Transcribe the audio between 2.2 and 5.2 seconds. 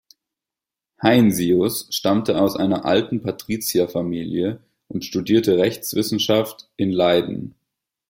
aus einer alten Patrizierfamilie und